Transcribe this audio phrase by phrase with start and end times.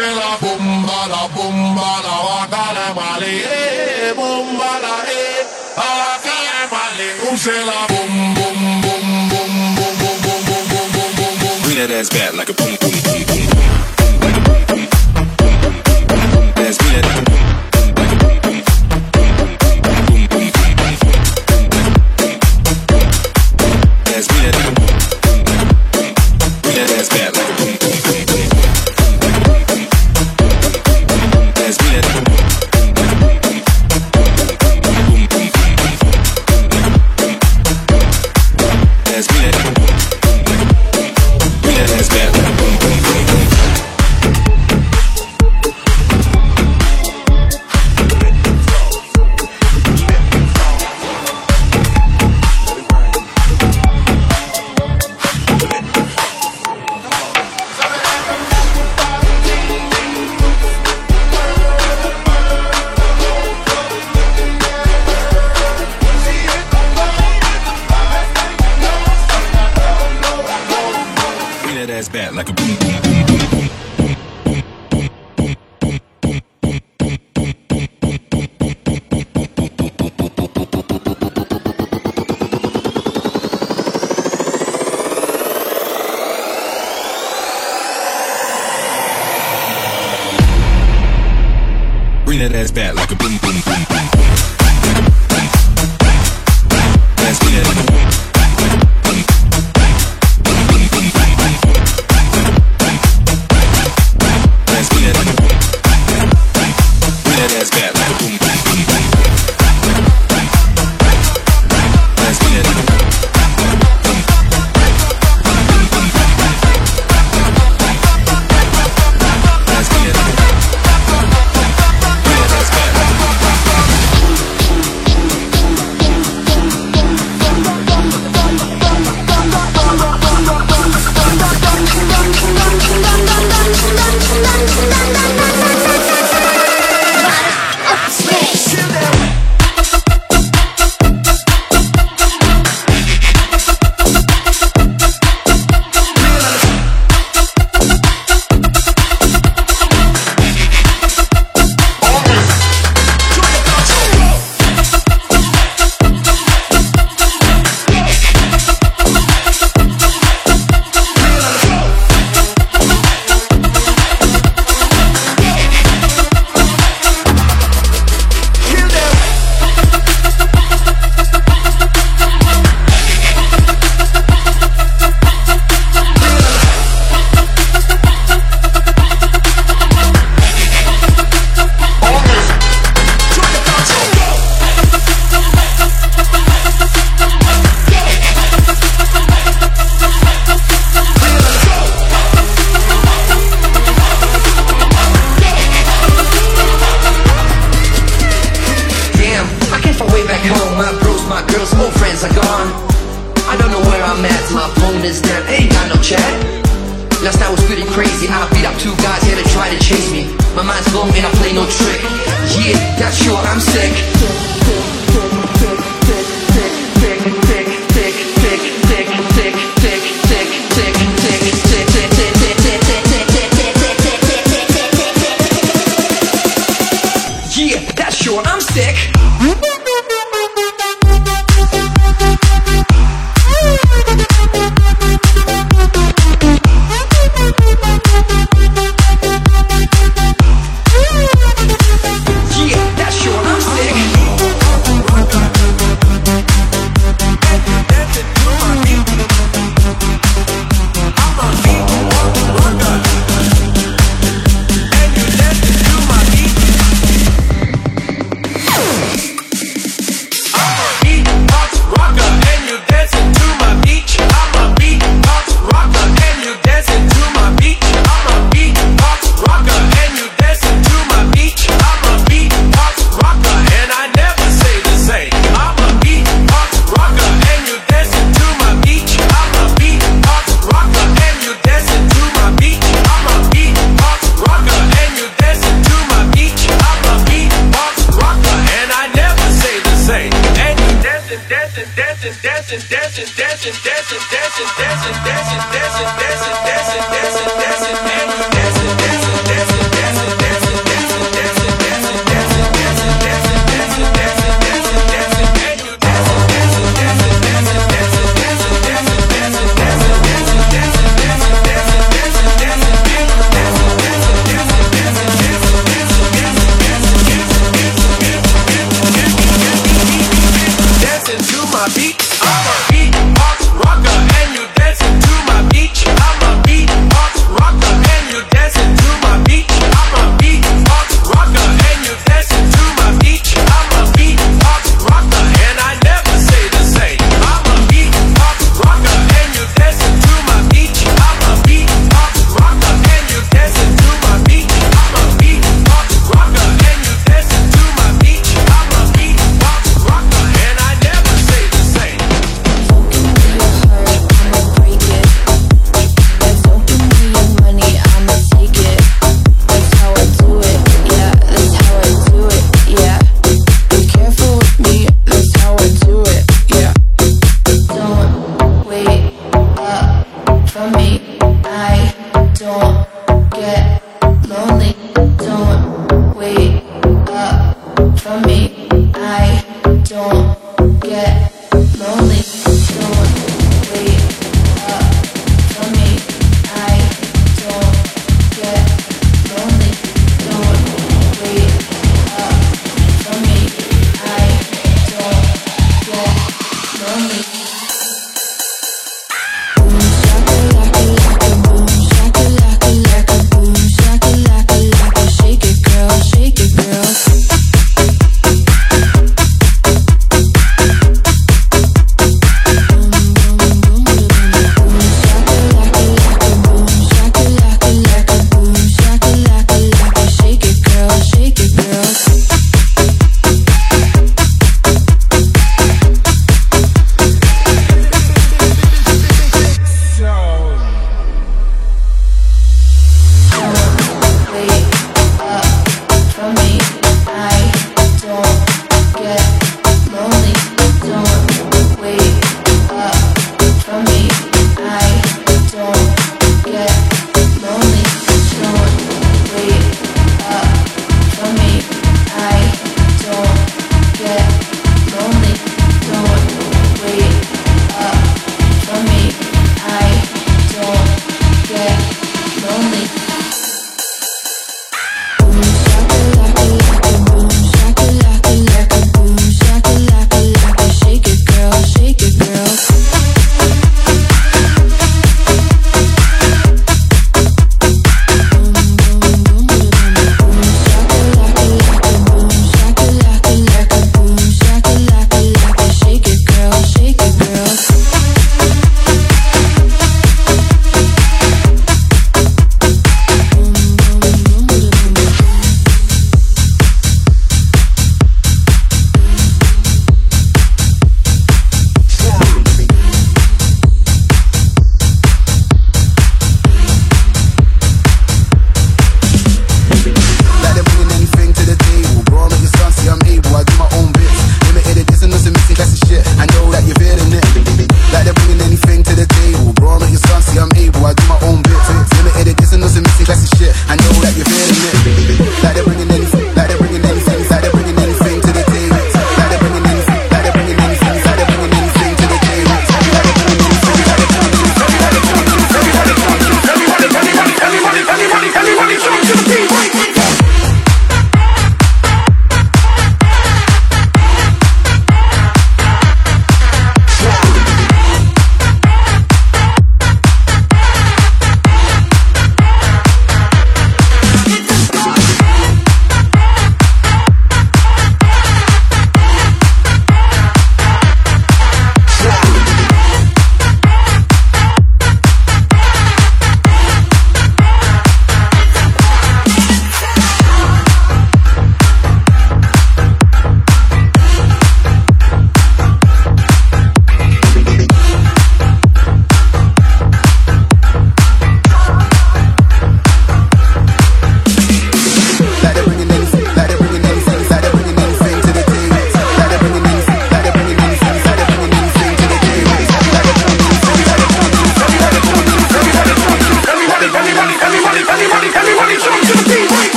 [0.00, 5.46] la bomba, la bomba, la vaca de Mali, eh, bomba la eh,
[5.76, 11.10] a la calle Mali, use la bum bum bum bum bum bum bum bum bum
[11.16, 11.62] bum bum.
[11.62, 13.57] Bring that ass back like a boom boom boom boom.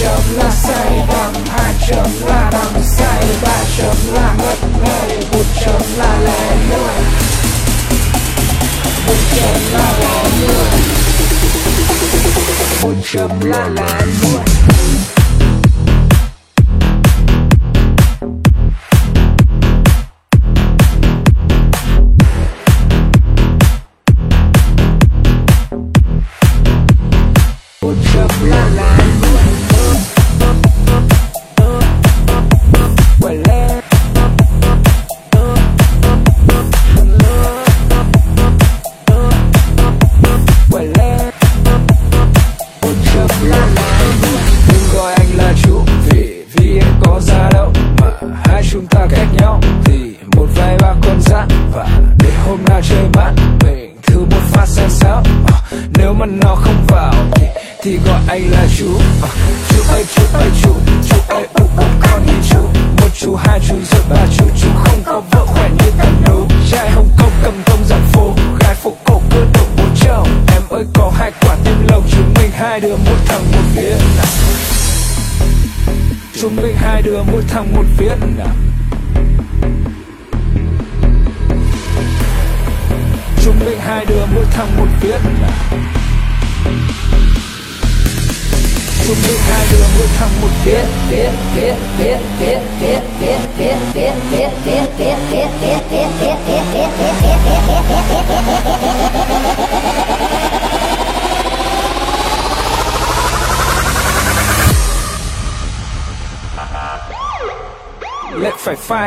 [0.00, 5.44] chấm là say đắm hai chấm là đắm say ba chấm là mất ngây một
[5.64, 7.04] chấm là lẻ lưỡi
[9.06, 10.80] một chấm là lẻ lưỡi
[12.82, 15.15] một chấm là lẻ lưỡi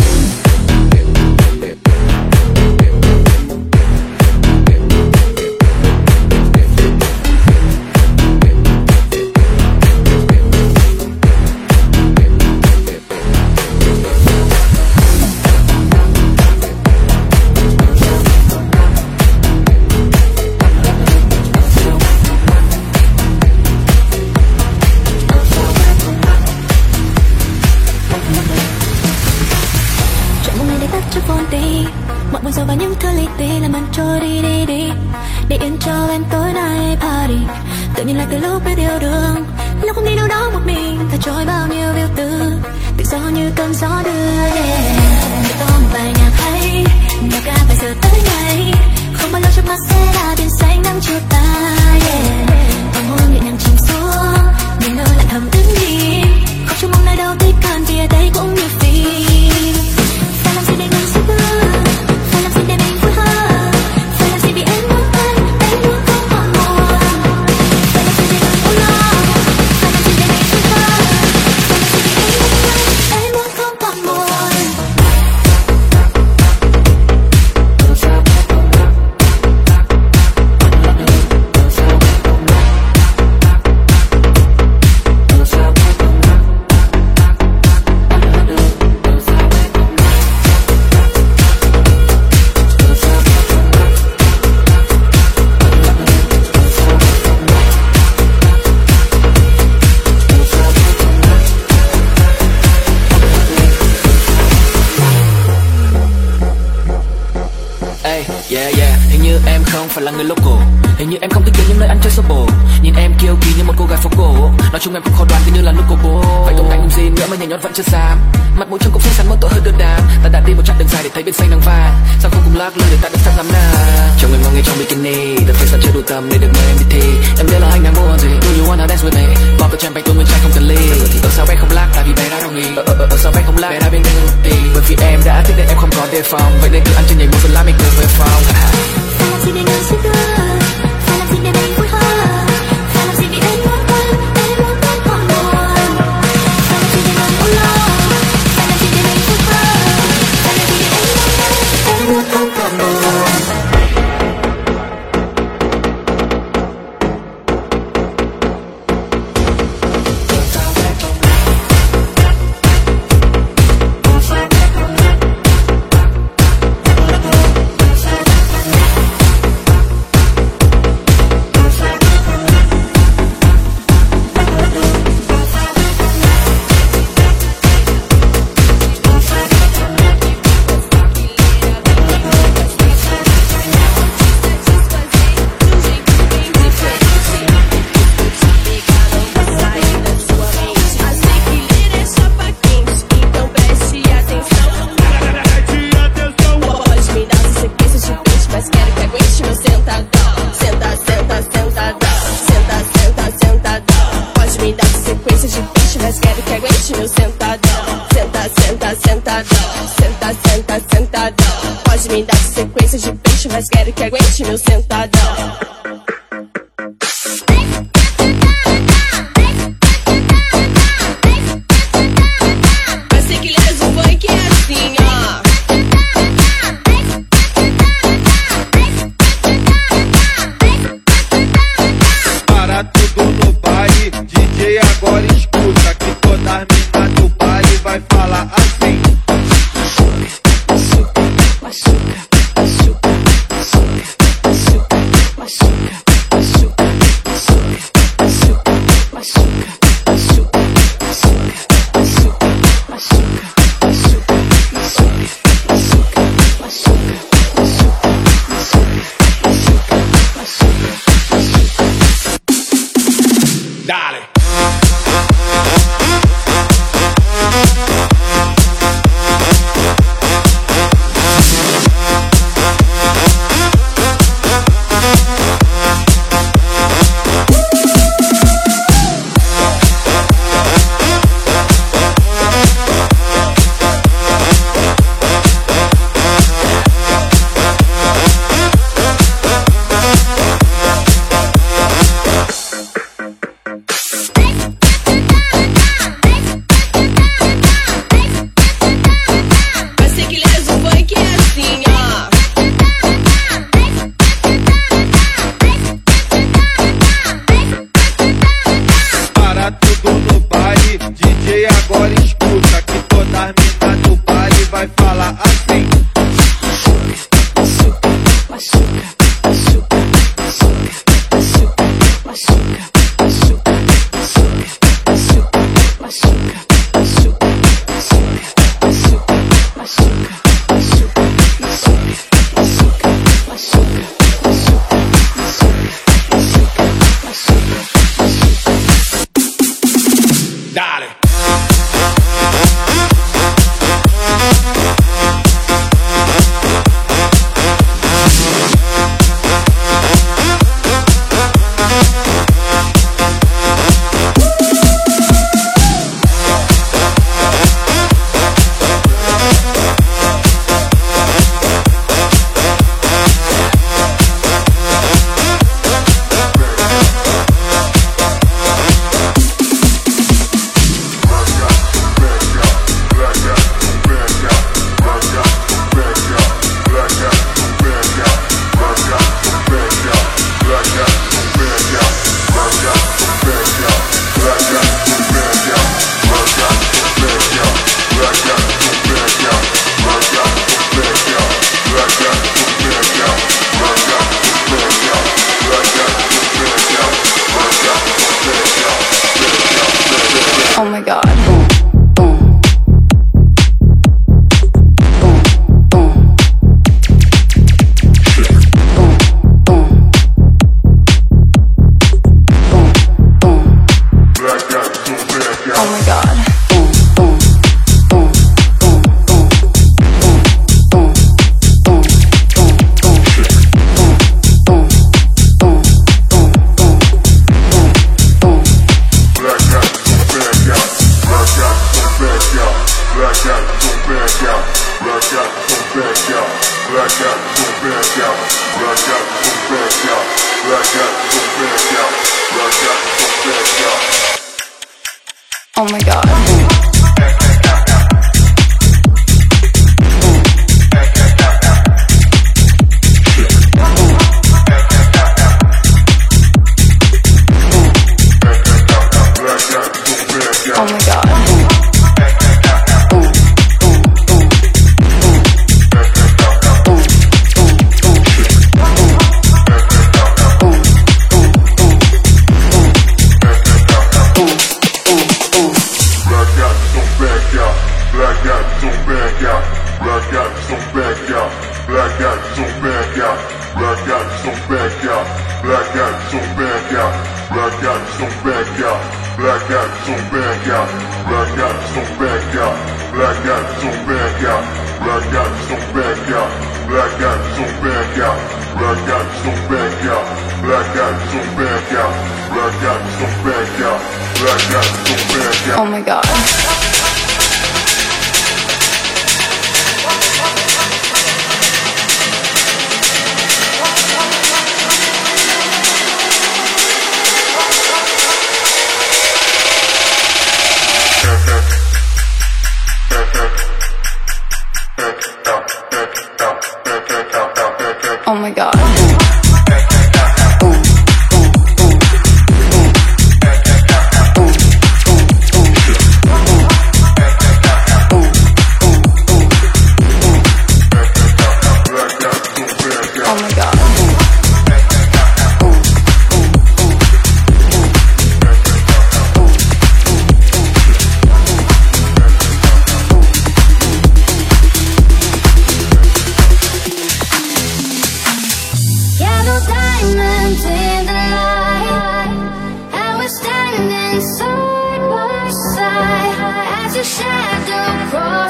[445.87, 446.34] Oh my god.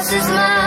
[0.07, 0.64] Shadow crosses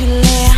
[0.00, 0.49] filé.